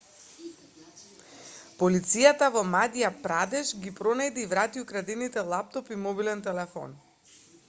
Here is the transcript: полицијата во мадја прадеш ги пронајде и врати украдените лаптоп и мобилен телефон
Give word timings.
полицијата 1.81 2.49
во 2.57 2.65
мадја 2.71 3.13
прадеш 3.27 3.75
ги 3.85 3.95
пронајде 4.01 4.47
и 4.47 4.49
врати 4.55 4.87
украдените 4.87 5.47
лаптоп 5.55 5.97
и 5.99 6.03
мобилен 6.07 6.47
телефон 6.51 7.03